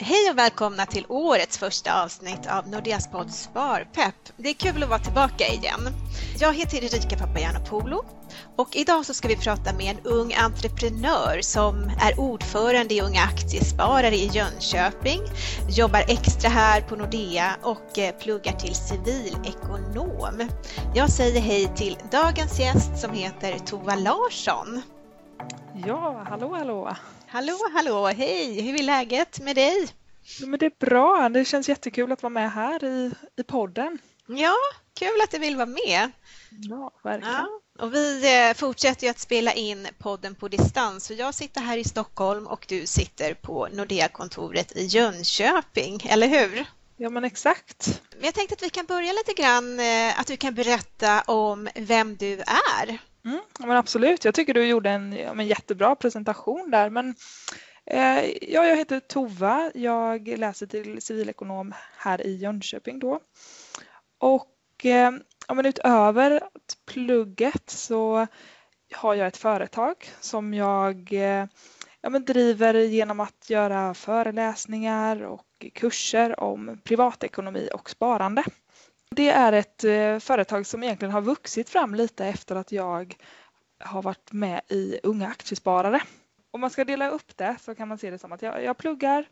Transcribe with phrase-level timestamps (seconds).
[0.00, 4.14] Hej och välkomna till årets första avsnitt av Nordeas podd Sparpepp.
[4.36, 5.80] Det är kul att vara tillbaka igen.
[6.38, 8.04] Jag heter Erika Papagiannopoulou
[8.56, 13.20] och idag så ska vi prata med en ung entreprenör som är ordförande i Unga
[13.20, 15.20] Aktiesparare i Jönköping,
[15.68, 20.48] jobbar extra här på Nordea och eh, pluggar till civilekonom.
[20.94, 24.82] Jag säger hej till dagens gäst som heter Tova Larsson.
[25.86, 26.96] Ja, hallå hallå!
[27.34, 28.60] Hallå hallå, hej!
[28.60, 29.88] Hur är läget med dig?
[30.40, 33.98] Men det är bra, det känns jättekul att vara med här i, i podden.
[34.26, 34.54] Ja,
[34.98, 36.10] kul att du vill vara med.
[36.50, 37.34] Ja, verkligen.
[37.34, 41.04] Ja, och vi eh, fortsätter att spela in podden på distans.
[41.04, 46.66] Så jag sitter här i Stockholm och du sitter på Nordea-kontoret i Jönköping, eller hur?
[46.96, 48.02] Ja, men exakt.
[48.20, 52.16] Jag tänkte att vi kan börja lite grann, eh, att du kan berätta om vem
[52.16, 52.98] du är.
[53.24, 56.90] Mm, men absolut, jag tycker du gjorde en, en jättebra presentation där.
[56.90, 57.14] Men,
[57.86, 63.20] eh, ja, jag heter Tova, jag läser till civilekonom här i Jönköping då.
[64.18, 65.12] Och eh,
[65.48, 66.40] ja, men utöver
[66.86, 68.26] plugget så
[68.92, 71.46] har jag ett företag som jag eh,
[72.00, 78.44] ja, men driver genom att göra föreläsningar och kurser om privatekonomi och sparande.
[79.16, 83.16] Det är ett eh, företag som egentligen har vuxit fram lite efter att jag
[83.78, 86.00] har varit med i Unga Aktiesparare.
[86.50, 88.76] Om man ska dela upp det så kan man se det som att jag, jag
[88.76, 89.28] pluggar,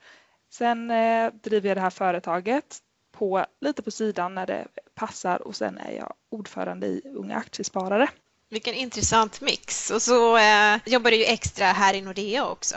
[0.51, 2.79] sen eh, driver jag det här företaget
[3.13, 8.09] på, lite på sidan när det passar och sen är jag ordförande i Unga Aktiesparare.
[8.51, 12.77] Vilken intressant mix och så eh, jobbar du ju extra här i Nordea också.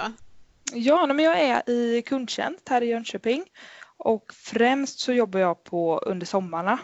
[0.73, 3.43] Ja, men jag är i kundtjänst här i Jönköping
[3.97, 6.79] och främst så jobbar jag på under sommarna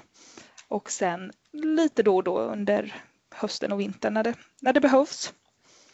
[0.72, 5.34] och sen lite då och då under hösten och vintern när det, när det behövs.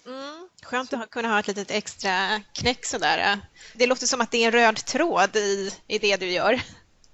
[0.06, 3.40] Mm, skönt att kunna ha ett litet extra knäck sådär.
[3.76, 6.62] Det låter som att det är en röd tråd i, i det du gör.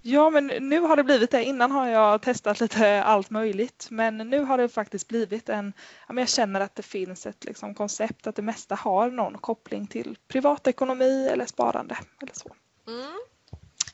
[0.02, 1.44] Ja, men nu har det blivit det.
[1.44, 5.74] Innan har jag testat lite allt möjligt, men nu har det faktiskt blivit en...
[6.08, 10.18] jag känner att det finns ett liksom, koncept att det mesta har någon koppling till
[10.28, 12.56] privatekonomi eller sparande eller så.
[12.88, 13.20] Mm.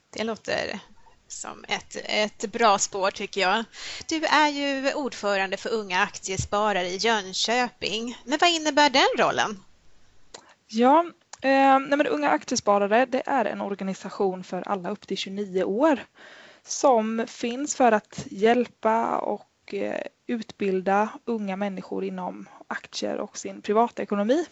[0.10, 0.80] Det låter
[1.32, 3.64] som ett, ett bra spår tycker jag.
[4.08, 8.18] Du är ju ordförande för Unga Aktiesparare i Jönköping.
[8.26, 9.64] Men vad innebär den rollen?
[10.68, 11.06] Ja,
[11.42, 16.00] eh, nej men Unga Aktiesparare det är en organisation för alla upp till 29 år
[16.64, 24.46] som finns för att hjälpa och eh, utbilda unga människor inom aktier och sin privatekonomi.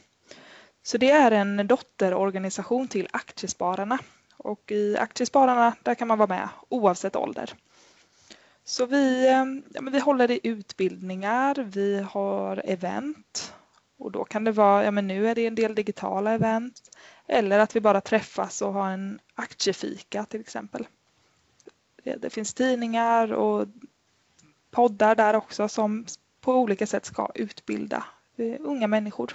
[0.84, 4.00] Så det är en dotterorganisation till Aktiespararna
[4.38, 7.54] och i Aktiespararna där kan man vara med oavsett ålder.
[8.64, 13.54] Så vi, eh, ja, men vi håller i utbildningar, vi har event
[13.98, 16.82] och då kan det vara, ja men nu är det en del digitala event
[17.28, 20.88] eller att vi bara träffas och har en aktiefika till exempel.
[22.04, 23.68] Det, det finns tidningar och
[24.72, 26.06] poddar där också som
[26.42, 28.06] på olika sätt ska utbilda
[28.36, 29.34] eh, unga människor.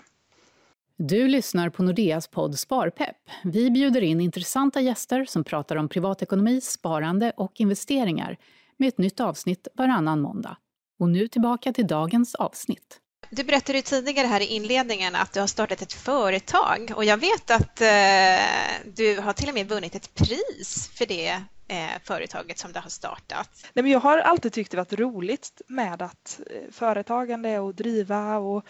[0.96, 3.16] Du lyssnar på Nordeas podd Sparpepp.
[3.44, 8.36] Vi bjuder in intressanta gäster som pratar om privatekonomi, sparande och investeringar
[8.76, 10.56] med ett nytt avsnitt varannan måndag.
[10.98, 12.98] Och nu tillbaka till dagens avsnitt.
[13.30, 17.50] Du berättade tidigare här i inledningen att du har startat ett företag och jag vet
[17.50, 21.30] att eh, du har till och med vunnit ett pris för det
[21.68, 23.50] eh, företaget som du har startat.
[23.72, 28.38] Nej, men jag har alltid tyckt det varit roligt med att eh, företagande och driva
[28.38, 28.64] och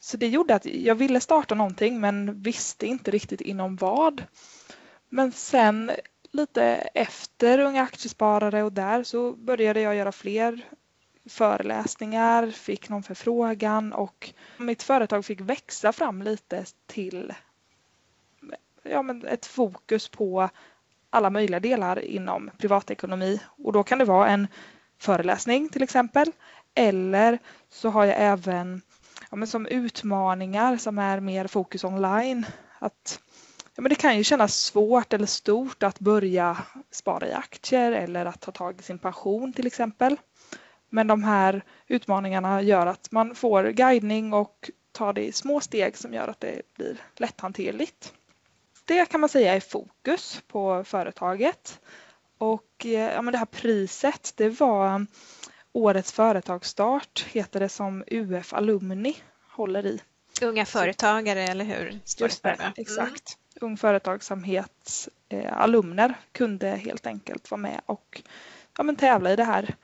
[0.00, 4.24] så det gjorde att jag ville starta någonting men visste inte riktigt inom vad.
[5.08, 5.90] Men sen
[6.30, 6.62] lite
[6.94, 10.60] efter Unga Aktiesparare och där så började jag göra fler
[11.28, 17.32] föreläsningar, fick någon förfrågan och mitt företag fick växa fram lite till
[18.82, 20.48] ja, men ett fokus på
[21.10, 24.48] alla möjliga delar inom privatekonomi och då kan det vara en
[24.98, 26.32] föreläsning till exempel
[26.74, 27.38] eller
[27.70, 28.82] så har jag även
[29.30, 32.46] ja, men som utmaningar som är mer fokus online.
[32.78, 33.20] Att,
[33.74, 36.58] ja, men det kan ju kännas svårt eller stort att börja
[36.90, 40.16] spara i aktier eller att ta tag i sin pension till exempel.
[40.90, 45.96] Men de här utmaningarna gör att man får guidning och tar det i små steg
[45.96, 48.12] som gör att det blir lätthanterligt.
[48.84, 51.80] Det kan man säga är fokus på företaget.
[52.38, 55.06] Och eh, ja, men det här priset, det var
[55.78, 59.16] Årets företagsstart heter det som UF Alumni
[59.50, 60.00] håller i.
[60.42, 62.00] Unga företagare, eller hur?
[62.18, 62.72] Just det, mm.
[62.76, 63.38] exakt.
[63.60, 68.22] Ung företagsamhets eh, alumner kunde helt enkelt vara med och
[68.76, 69.74] ja, men tävla i det här.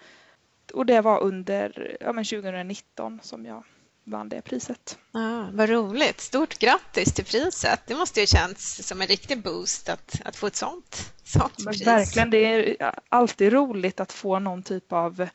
[0.72, 3.64] Och det var under ja, men 2019 som jag
[4.04, 4.98] vann det priset.
[5.12, 6.20] Ah, vad roligt!
[6.20, 7.80] Stort grattis till priset!
[7.86, 11.74] Det måste ju känns som en riktig boost att, att få ett sånt, sånt men
[11.74, 11.86] pris.
[11.86, 15.28] Verkligen, det är alltid roligt att få någon typ av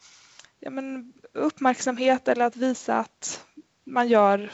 [0.59, 3.45] ja, men, uppmärksamhet eller att visa att
[3.83, 4.51] man gör,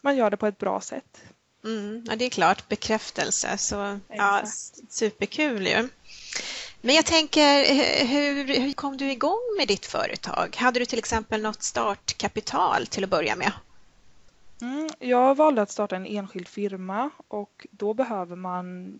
[0.00, 1.22] man gör det på ett bra sätt.
[1.64, 3.58] Mm, ja, det är klart, bekräftelse.
[3.58, 4.42] Så, ja,
[4.88, 5.88] superkul ju.
[6.80, 10.56] Men jag tänker, hur, hur kom du igång med ditt företag?
[10.56, 13.52] Hade du till exempel något startkapital till att börja med?
[14.60, 18.94] Mm, jag valde att starta en enskild firma och då behöver man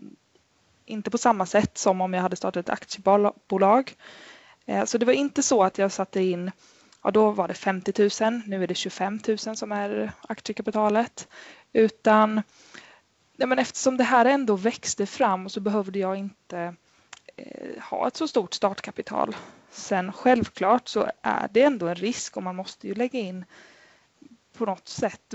[0.85, 3.95] inte på samma sätt som om jag hade startat ett aktiebolag.
[4.69, 6.51] Eh, så det var inte så att jag satte in,
[7.03, 11.29] ja då var det 50 000, nu är det 25 000 som är aktiekapitalet.
[11.73, 12.43] Utan
[13.37, 16.75] ja, men eftersom det här ändå växte fram så behövde jag inte
[17.37, 19.37] eh, ha ett så stort startkapital.
[19.71, 23.45] Sen självklart så är det ändå en risk och man måste ju lägga in
[24.53, 25.35] på något sätt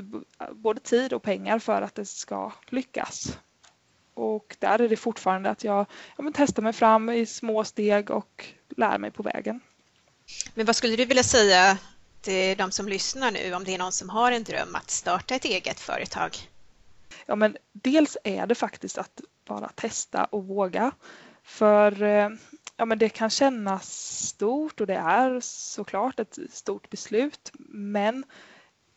[0.51, 3.37] både tid och pengar för att det ska lyckas.
[4.13, 5.85] Och där är det fortfarande att jag
[6.17, 9.59] ja, testar mig fram i små steg och lär mig på vägen.
[10.53, 11.77] Men vad skulle du vilja säga
[12.21, 15.35] till de som lyssnar nu om det är någon som har en dröm att starta
[15.35, 16.37] ett eget företag?
[17.25, 20.91] Ja, men dels är det faktiskt att bara testa och våga.
[21.43, 22.29] För eh,
[22.77, 23.91] ja, men det kan kännas
[24.27, 27.51] stort och det är såklart ett stort beslut.
[27.69, 28.25] Men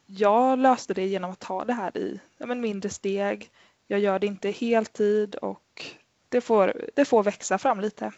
[0.06, 3.50] jag löste det genom att ta det här i ja, men mindre steg.
[3.86, 5.86] Jag gör det inte heltid och
[6.28, 8.12] det får, det får växa fram lite.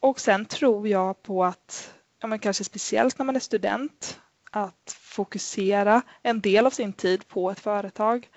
[0.00, 4.20] Och sen tror jag på att, ja, men kanske speciellt när man är student,
[4.50, 8.28] att fokusera en del av sin tid på ett företag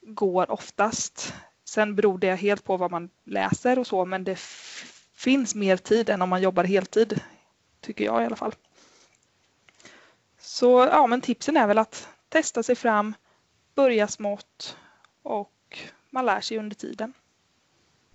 [0.00, 1.34] går oftast.
[1.64, 4.38] Sen beror det helt på vad man läser och så, men det
[5.14, 7.20] finns mer tid än om man jobbar heltid,
[7.80, 8.54] tycker jag i alla fall.
[10.38, 13.14] Så ja, men tipsen är väl att testa sig fram,
[13.74, 14.76] börja smått
[15.22, 15.52] och
[16.10, 17.12] man lär sig under tiden.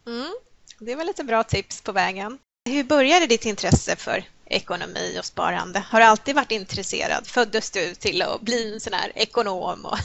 [0.08, 0.34] Mm,
[0.80, 2.40] det var lite bra tips på vägen.
[2.66, 5.80] Hur började ditt intresse för ekonomi och sparande?
[5.80, 7.28] Har du alltid varit intresserad?
[7.28, 9.86] Föddes du till att bli en sån här ekonom?
[9.86, 9.98] Och...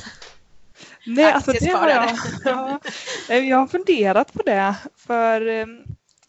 [1.06, 2.18] Nej, alltså det har jag.
[3.28, 4.74] Ja, jag har funderat på det.
[4.96, 5.66] För eh,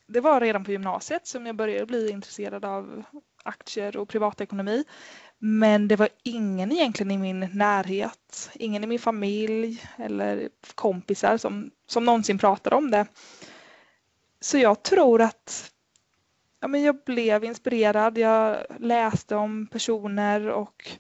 [0.08, 3.04] det var redan på gymnasiet som jag började bli intresserad av
[3.44, 4.84] aktier och privatekonomi.
[5.44, 11.72] Men det var ingen egentligen i min närhet, ingen i min familj eller kompisar som,
[11.88, 13.06] som någonsin pratade om det.
[14.40, 15.72] Så jag tror att
[16.60, 18.18] ja, men jag blev inspirerad.
[18.18, 20.92] Jag läste om personer och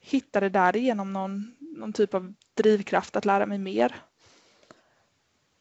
[0.00, 3.94] hittade därigenom någon, någon typ av drivkraft att lära mig mer.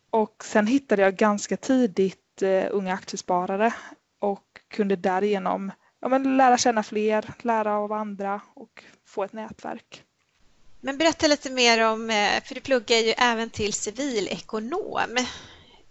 [0.09, 3.73] Och sen hittade jag ganska tidigt uh, unga aktiesparare
[4.19, 10.03] och kunde därigenom ja, men lära känna fler, lära av andra och få ett nätverk.
[10.81, 15.17] Men berätta lite mer om, eh, för du pluggar ju även till civilekonom.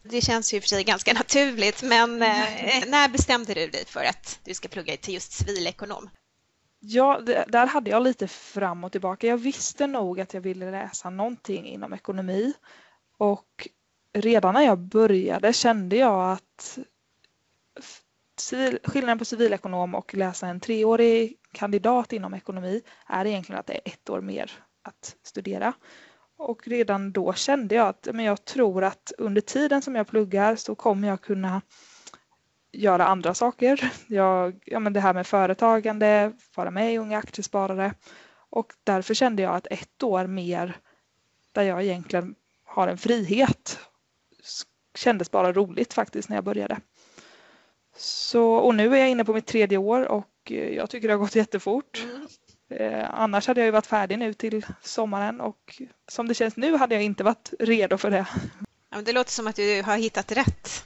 [0.03, 4.41] Det känns ju för sig ganska naturligt, men eh, när bestämde du dig för att
[4.45, 6.11] du ska plugga till just civilekonom?
[6.81, 9.27] Ja, där hade jag lite fram och tillbaka.
[9.27, 12.53] Jag visste nog att jag ville läsa någonting inom ekonomi
[13.19, 13.69] och
[14.13, 16.79] redan när jag började kände jag att
[18.41, 23.75] civil, skillnaden på civilekonom och läsa en treårig kandidat inom ekonomi är egentligen att det
[23.75, 24.51] är ett år mer
[24.83, 25.73] att studera.
[26.37, 30.57] Och redan då kände jag att men jag tror att under tiden som jag pluggar
[30.57, 31.63] så kommer jag kunna
[32.73, 33.93] göra andra saker.
[34.07, 37.95] Jag, ja, men det här med företagande, vara med i Unga Aktiesparare
[38.51, 40.77] och därför kände jag att ett år mer
[41.53, 43.79] där jag egentligen har en frihet
[44.95, 46.81] kändes bara roligt faktiskt när jag började.
[48.01, 51.15] Så, och nu är jag inne på mitt tredje år och eh, jag tycker det
[51.15, 52.03] har gått jättefort.
[52.03, 52.27] Mm.
[52.71, 56.77] Eh, annars hade jag ju varit färdig nu till sommaren och som det känns nu
[56.77, 58.27] hade jag inte varit redo för det.
[58.91, 60.85] Ja, det låter som att du har hittat rätt.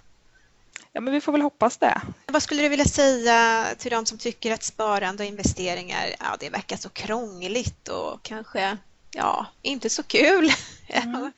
[0.93, 2.03] Ja, men vi får väl hoppas det.
[2.27, 6.51] Vad skulle du vilja säga till de som tycker att sparande och investeringar, ja, det
[6.51, 8.79] verkar så krångligt och kanske,
[9.11, 10.51] ja, inte så kul?
[10.89, 11.33] Mm.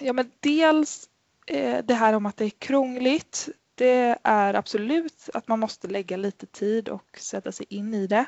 [0.00, 1.08] Ja, men dels
[1.46, 3.48] eh, det här om att det är krångligt
[3.80, 8.24] det är absolut att man måste lägga lite tid och sätta sig in i det.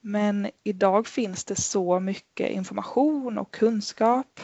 [0.00, 4.40] Men idag finns det så mycket information och kunskap.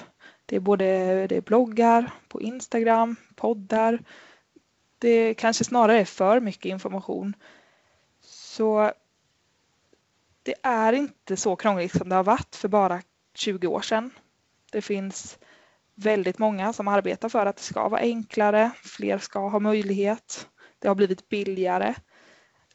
[0.47, 0.85] Det är både
[1.27, 4.03] det är bloggar på Instagram, poddar.
[4.99, 7.35] Det kanske snarare är för mycket information.
[8.21, 8.93] Så
[10.43, 13.03] det är inte så krångligt som det har varit för bara
[13.35, 14.11] 20 år sedan.
[14.73, 15.39] Det finns
[15.97, 20.49] väldigt många som arbetar för att det ska vara enklare, fler ska ha möjlighet.
[20.79, 21.95] Det har blivit billigare.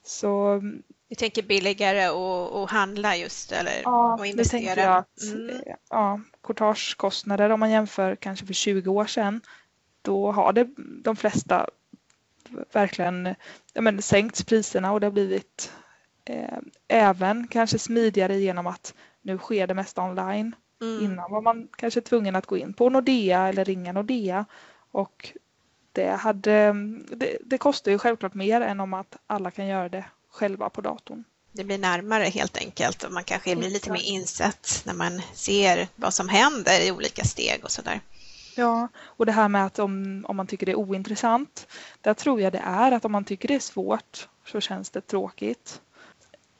[0.03, 0.61] Så
[1.09, 2.05] du tänker billigare
[2.63, 4.81] att handla just eller ja, och investera?
[4.81, 5.61] Ja, jag att mm.
[5.89, 9.41] ja, courtagekostnader om man jämför kanske för 20 år sedan
[10.01, 10.67] då har det
[11.03, 11.69] de flesta
[12.71, 13.35] verkligen
[13.73, 15.71] ja, men, sänkt priserna och det har blivit
[16.25, 20.55] eh, även kanske smidigare genom att nu sker det mesta online.
[20.81, 21.03] Mm.
[21.03, 24.45] Innan var man kanske tvungen att gå in på Nordea eller ringa Nordea
[24.91, 25.31] och
[25.91, 26.73] det, hade,
[27.15, 30.81] det, det kostar ju självklart mer än om att alla kan göra det själva på
[30.81, 31.23] datorn.
[31.51, 35.87] Det blir närmare helt enkelt och man kanske blir lite mer insatt när man ser
[35.95, 37.99] vad som händer i olika steg och sådär.
[38.55, 41.67] Ja, och det här med att om, om man tycker det är ointressant,
[42.01, 45.01] där tror jag det är att om man tycker det är svårt så känns det
[45.01, 45.81] tråkigt.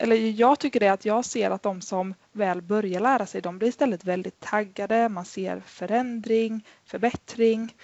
[0.01, 3.57] Eller jag tycker det att jag ser att de som väl börjar lära sig, de
[3.57, 7.75] blir istället väldigt taggade, man ser förändring, förbättring.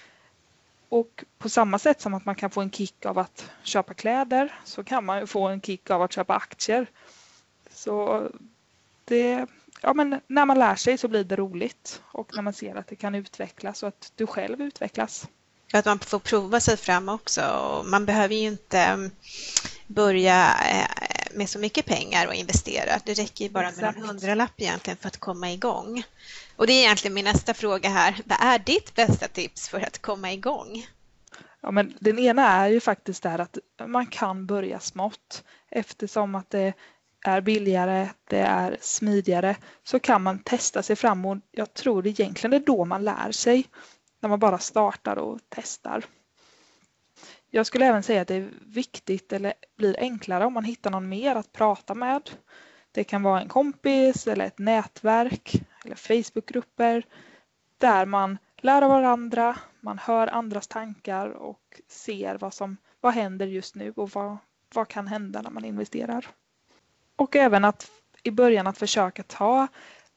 [0.88, 4.54] Och på samma sätt som att man kan få en kick av att köpa kläder
[4.64, 6.86] så kan man få en kick av att köpa aktier.
[7.70, 8.28] Så
[9.04, 9.46] det,
[9.82, 12.86] ja, men när man lär sig så blir det roligt och när man ser att
[12.86, 15.28] det kan utvecklas och att du själv utvecklas.
[15.72, 17.42] Att man får prova sig fram också.
[17.86, 19.10] Man behöver ju inte mm,
[19.86, 23.00] börja eh, med så mycket pengar och investera.
[23.04, 26.02] Det räcker ju bara med en hundralapp egentligen för att komma igång.
[26.56, 28.22] Och det är egentligen min nästa fråga här.
[28.24, 30.86] Vad är ditt bästa tips för att komma igång?
[31.60, 36.50] Ja, men den ena är ju faktiskt där att man kan börja smått eftersom att
[36.50, 36.72] det
[37.24, 42.50] är billigare, det är smidigare så kan man testa sig fram och jag tror egentligen
[42.50, 43.66] det är då man lär sig.
[44.20, 46.04] När man bara startar och testar.
[47.50, 51.08] Jag skulle även säga att det är viktigt eller blir enklare om man hittar någon
[51.08, 52.30] mer att prata med.
[52.92, 57.06] Det kan vara en kompis eller ett nätverk eller Facebookgrupper
[57.78, 63.46] där man lär av varandra, man hör andras tankar och ser vad som vad händer
[63.46, 64.36] just nu och vad,
[64.74, 66.26] vad kan hända när man investerar.
[67.16, 67.90] Och även att
[68.22, 69.68] i början att försöka ta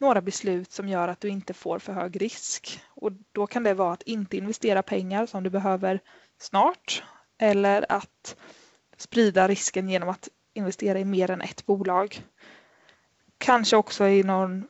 [0.01, 2.81] några beslut som gör att du inte får för hög risk.
[2.89, 5.99] Och då kan det vara att inte investera pengar som du behöver
[6.37, 7.03] snart
[7.37, 8.35] eller att
[8.97, 12.25] sprida risken genom att investera i mer än ett bolag.
[13.37, 14.67] Kanske också i någon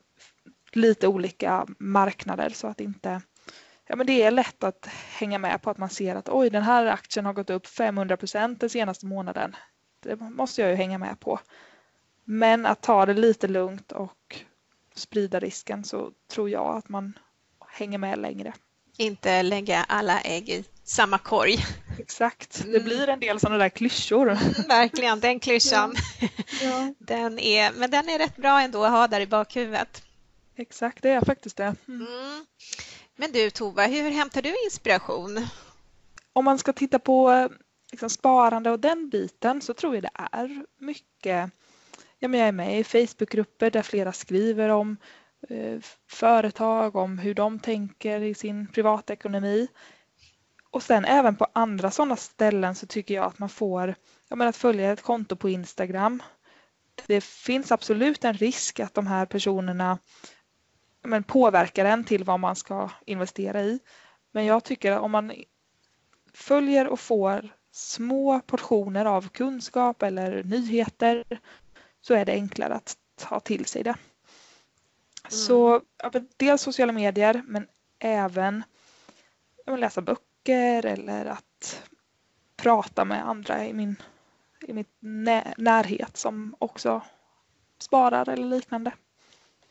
[0.72, 3.20] lite olika marknader så att inte
[3.86, 4.86] Ja, men det är lätt att
[5.18, 8.16] hänga med på att man ser att oj, den här aktien har gått upp 500
[8.16, 9.56] procent den senaste månaden.
[10.00, 11.40] Det måste jag ju hänga med på.
[12.24, 14.12] Men att ta det lite lugnt och
[14.94, 17.18] sprida risken så tror jag att man
[17.68, 18.52] hänger med längre.
[18.96, 21.58] Inte lägga alla ägg i samma korg.
[21.98, 22.84] Exakt, det mm.
[22.84, 24.26] blir en del sådana där klyschor.
[24.68, 25.94] Verkligen, den klyschan.
[26.20, 26.28] Ja.
[26.62, 26.94] Ja.
[26.98, 30.02] Den är, men den är rätt bra ändå att ha där i bakhuvudet.
[30.56, 31.76] Exakt, det är faktiskt det.
[31.88, 32.06] Mm.
[32.06, 32.46] Mm.
[33.16, 35.46] Men du Tova, hur hämtar du inspiration?
[36.32, 37.48] Om man ska titta på
[37.90, 41.50] liksom, sparande och den biten så tror jag det är mycket
[42.22, 44.96] ja, men jag är med i Facebookgrupper där flera skriver om
[45.48, 45.78] eh,
[46.10, 49.68] företag, om hur de tänker i sin privatekonomi.
[50.70, 53.94] Och sen även på andra sådana ställen så tycker jag att man får,
[54.28, 56.22] ja men att följa ett konto på Instagram.
[57.06, 59.98] Det finns absolut en risk att de här personerna
[61.04, 63.78] men, påverkar en till vad man ska investera i.
[64.32, 65.32] Men jag tycker att om man
[66.34, 71.24] följer och får små portioner av kunskap eller nyheter
[72.02, 73.90] så är det enklare att ta till sig det.
[73.90, 75.30] Mm.
[75.30, 75.80] Så
[76.36, 77.66] dels sociala medier men
[77.98, 78.62] även
[79.66, 81.82] läsa böcker eller att
[82.56, 83.96] prata med andra i min,
[84.60, 84.84] i min
[85.56, 87.02] närhet som också
[87.78, 88.92] sparar eller liknande.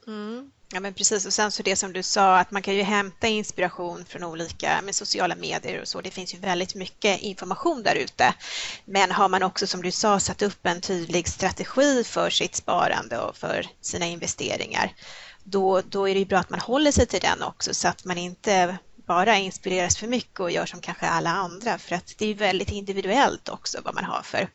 [0.07, 0.51] Mm.
[0.73, 3.27] Ja men precis och sen så det som du sa att man kan ju hämta
[3.27, 6.01] inspiration från olika med sociala medier och så.
[6.01, 8.33] Det finns ju väldigt mycket information där ute.
[8.85, 13.19] Men har man också som du sa satt upp en tydlig strategi för sitt sparande
[13.19, 14.93] och för sina investeringar
[15.43, 18.05] då, då är det ju bra att man håller sig till den också så att
[18.05, 22.25] man inte bara inspireras för mycket och gör som kanske alla andra för att det
[22.25, 24.49] är väldigt individuellt också vad man har för,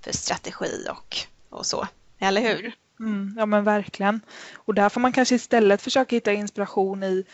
[0.00, 1.16] för strategi och,
[1.50, 1.88] och så.
[2.20, 2.74] Eller hur?
[3.00, 4.20] Mm, ja men verkligen.
[4.54, 7.24] Och där får man kanske istället försöka hitta inspiration i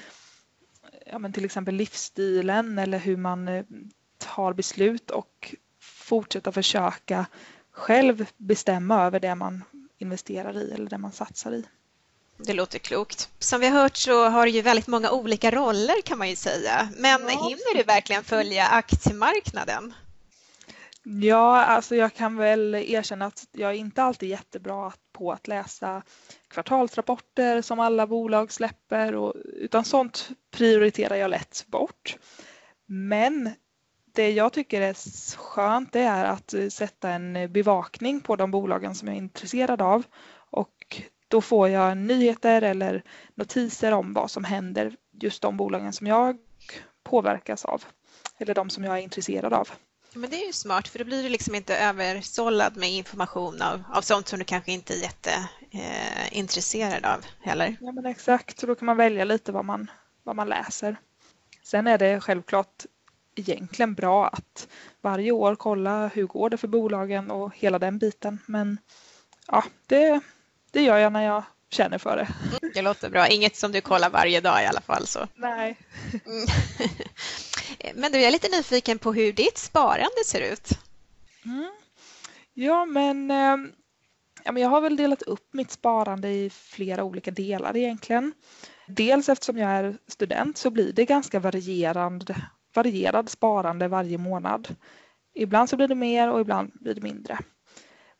[1.07, 3.65] ja, men till exempel livsstilen eller hur man eh,
[4.19, 7.27] tar beslut och fortsätta försöka
[7.73, 9.65] själv bestämma över det man
[9.99, 11.65] investerar i eller det man satsar i.
[12.37, 13.29] Det låter klokt.
[13.39, 16.37] Som vi har hört så har du ju väldigt många olika roller kan man ju
[16.37, 16.89] säga.
[16.97, 17.29] Men ja.
[17.29, 19.95] hinner du verkligen följa aktiemarknaden?
[21.03, 26.03] Ja, alltså jag kan väl erkänna att jag är inte alltid jättebra på att läsa
[26.49, 32.19] kvartalsrapporter som alla bolag släpper och, utan sånt prioriterar jag lätt bort.
[32.87, 33.51] Men
[34.15, 34.95] det jag tycker är
[35.37, 40.03] skönt det är att sätta en bevakning på de bolagen som jag är intresserad av
[40.51, 43.03] och då får jag nyheter eller
[43.35, 46.39] notiser om vad som händer just de bolagen som jag
[47.03, 47.85] påverkas av
[48.39, 49.69] eller de som jag är intresserad av.
[50.15, 53.83] Men det är ju smart för då blir du liksom inte översållad med information av,
[53.93, 57.77] av sånt som du kanske inte är jätteintresserad eh, av heller.
[57.81, 59.91] Ja men exakt, så då kan man välja lite vad man,
[60.23, 60.97] vad man läser.
[61.63, 62.87] Sen är det självklart
[63.35, 64.69] egentligen bra att
[65.01, 68.39] varje år kolla hur går det för bolagen och hela den biten.
[68.47, 68.79] Men
[69.47, 70.21] ja, det,
[70.71, 72.29] det gör jag när jag känner för det.
[72.63, 73.29] Mm, det låter bra.
[73.29, 75.07] Inget som du kollar varje dag i alla fall.
[75.07, 75.29] Så.
[75.35, 75.77] Nej.
[76.27, 76.47] Mm.
[77.95, 80.69] Men du, jag är lite nyfiken på hur ditt sparande ser ut.
[81.45, 81.71] Mm.
[82.55, 83.57] Ja, men, eh,
[84.45, 88.33] ja, men jag har väl delat upp mitt sparande i flera olika delar egentligen.
[88.87, 92.37] Dels eftersom jag är student så blir det ganska varierande,
[92.75, 94.77] varierad sparande varje månad.
[95.35, 97.39] Ibland så blir det mer och ibland blir det mindre.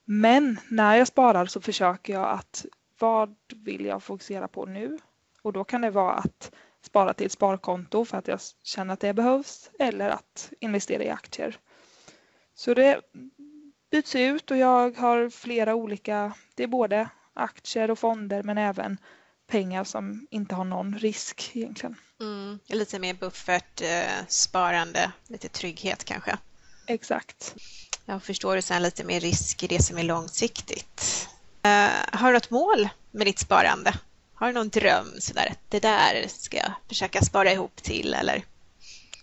[0.05, 2.67] Men när jag sparar så försöker jag att
[3.01, 4.99] vad vill jag fokusera på nu?
[5.43, 6.53] Och då kan det vara att
[6.83, 11.09] spara till ett sparkonto för att jag känner att det behövs eller att investera i
[11.09, 11.59] aktier.
[12.55, 13.01] Så det
[13.91, 18.99] byts ut och jag har flera olika, det är både aktier och fonder men även
[19.47, 21.97] pengar som inte har någon risk egentligen.
[22.21, 26.39] Mm, lite mer buffert, eh, sparande, lite trygghet kanske.
[26.87, 27.55] Exakt.
[28.05, 31.20] Jag förstår du sen lite mer risk i det som är långsiktigt.
[31.67, 33.95] Uh, har du något mål med ditt sparande?
[34.35, 38.45] Har du någon dröm sådär, det där ska jag försöka spara ihop till eller?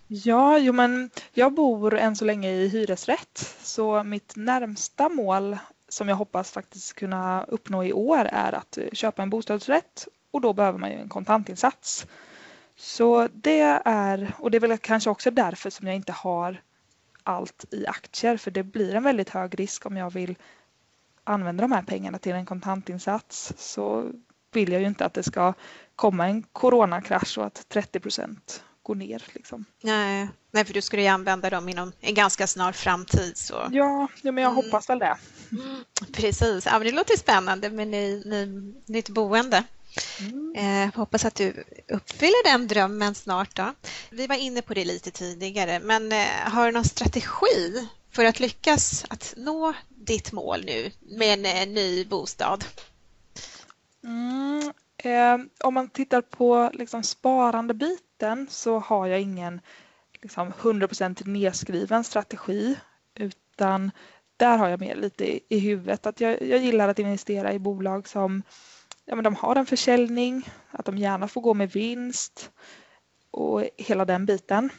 [0.08, 5.58] Ja, jo men jag bor än så länge i hyresrätt så mitt närmsta mål
[5.90, 10.54] som jag hoppas faktiskt kunna uppnå i år är att köpa en bostadsrätt och då
[10.54, 12.08] behöver man ju en kontantinsats.
[12.76, 16.62] Så det är, och det är väl kanske också därför som jag inte har
[17.24, 20.36] allt i aktier för det blir en väldigt hög risk om jag vill
[21.30, 24.12] använda de här pengarna till en kontantinsats så
[24.54, 25.54] vill jag ju inte att det ska
[25.96, 29.24] komma en coronakrasch och att 30 procent går ner.
[29.34, 29.66] Liksom.
[29.84, 33.38] Nej, nej, för du skulle ju använda dem inom en ganska snar framtid.
[33.38, 33.54] Så.
[33.54, 34.66] Ja, ja men jag mm.
[34.66, 35.18] hoppas väl det.
[35.52, 39.64] Mm, precis, ja, men det låter spännande med ny, ny, nytt boende.
[40.20, 40.56] Mm.
[40.56, 43.56] Eh, hoppas att du uppfyller den drömmen snart.
[43.56, 43.74] Då.
[44.10, 48.40] Vi var inne på det lite tidigare, men eh, har du någon strategi för att
[48.40, 49.74] lyckas att nå
[50.08, 52.66] ditt mål nu med en, eh, ny bostad?
[54.04, 59.62] Mm, eh, om man tittar på liksom sparandebiten så har jag ingen
[60.22, 62.76] liksom, 100% nedskriven strategi
[63.16, 63.92] utan
[64.38, 67.60] där har jag mer lite i, i huvudet att jag, jag gillar att investera i
[67.60, 68.44] bolag som
[69.06, 72.52] ja, men de har en försäljning, att de gärna får gå med vinst
[73.32, 74.70] och hela den biten.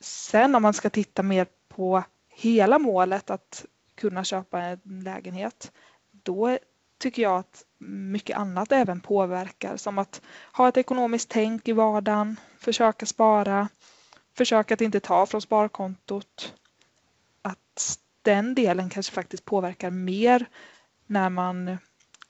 [0.00, 3.64] Sen om man ska titta mer på hela målet att
[3.98, 5.72] kunna köpa en lägenhet,
[6.10, 6.58] då
[6.98, 12.40] tycker jag att mycket annat även påverkar som att ha ett ekonomiskt tänk i vardagen,
[12.58, 13.68] försöka spara,
[14.36, 16.54] försöka att inte ta från sparkontot.
[17.42, 20.46] Att den delen kanske faktiskt påverkar mer
[21.06, 21.78] när man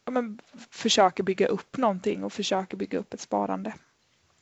[0.05, 3.75] ja, men, försöker bygga upp någonting och försöker bygga upp ett sparande.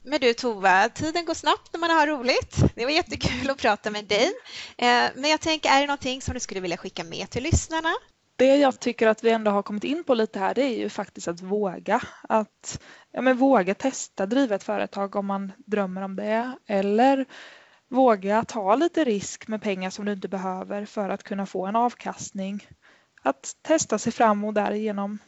[0.08, 2.56] Men du Tova, tiden går snabbt när man har roligt.
[2.74, 4.32] Det var jättekul att prata med dig.
[4.78, 7.88] Eh, men jag tänker, är det någonting som du skulle vilja skicka med till lyssnarna?
[8.36, 10.88] Det jag tycker att vi ändå har kommit in på lite här det är ju
[10.88, 12.00] faktiskt att våga.
[12.22, 17.26] Att ja, men våga testa driva ett företag om man drömmer om det eller
[17.88, 21.76] våga ta lite risk med pengar som du inte behöver för att kunna få en
[21.76, 22.68] avkastning.
[23.22, 25.18] Att testa sig fram och därigenom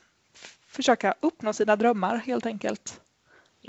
[0.66, 3.00] försöka uppnå sina drömmar helt enkelt.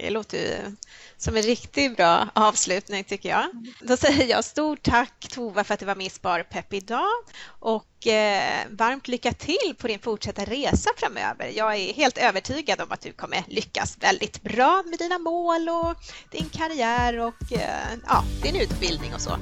[0.02, 0.76] Det låter ju
[1.18, 3.46] som en riktigt bra avslutning tycker jag.
[3.82, 7.08] Då säger jag stort tack Tova för att du var med i Sparpepp idag
[7.46, 11.52] och eh, varmt lycka till på din fortsatta resa framöver.
[11.56, 15.96] Jag är helt övertygad om att du kommer lyckas väldigt bra med dina mål och
[16.32, 19.38] din karriär och eh, ja, din utbildning och så.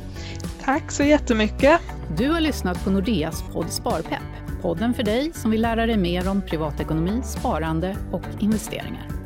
[0.63, 1.81] Tack så jättemycket.
[2.17, 4.61] Du har lyssnat på Nordeas podd Sparpepp.
[4.61, 9.16] Podden för dig som vill lära dig mer om privatekonomi, sparande och investeringar.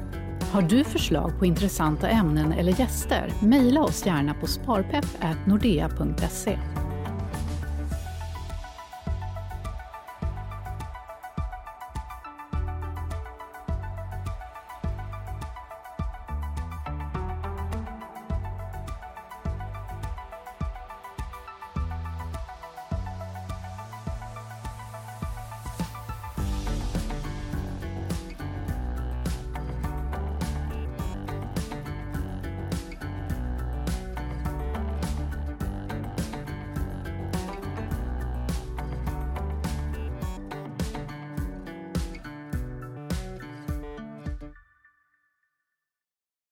[0.52, 3.34] Har du förslag på intressanta ämnen eller gäster?
[3.42, 6.60] Mejla oss gärna på sparpepp.nordea.se.